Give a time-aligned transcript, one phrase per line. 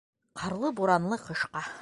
[0.43, 1.67] Ҡарлы-буранлы ҡышҡа.